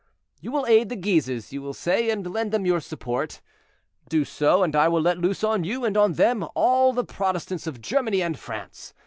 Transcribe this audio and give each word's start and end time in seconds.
You 0.39 0.51
will 0.51 0.65
aid 0.65 0.89
the 0.89 0.95
Guises, 0.95 1.53
you 1.53 1.61
will 1.61 1.75
say, 1.75 2.09
and 2.09 2.25
lend 2.25 2.51
them 2.51 2.65
your 2.65 2.79
support. 2.79 3.39
Do 4.09 4.25
so, 4.25 4.63
and 4.63 4.75
I 4.75 4.87
will 4.87 5.01
let 5.01 5.19
loose 5.19 5.43
on 5.43 5.63
you 5.63 5.85
and 5.85 5.95
on 5.95 6.13
them 6.13 6.43
all 6.55 6.91
the 6.91 7.05
Protestants 7.05 7.67
of 7.67 7.81
Germany 7.81 8.23
and 8.23 8.35
France. 8.35 8.95